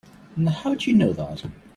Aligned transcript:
Now 0.35 0.49
how'd 0.49 0.87
you 0.87 0.95
know 0.95 1.13
that? 1.13 1.43